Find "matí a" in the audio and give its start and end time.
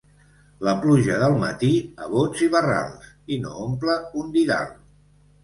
1.43-2.09